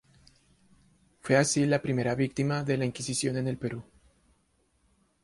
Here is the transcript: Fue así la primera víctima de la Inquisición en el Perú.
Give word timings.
Fue 1.19 1.35
así 1.37 1.63
la 1.67 1.79
primera 1.83 2.15
víctima 2.15 2.63
de 2.63 2.75
la 2.75 2.85
Inquisición 2.85 3.37
en 3.37 3.47
el 3.47 3.57
Perú. 3.59 3.83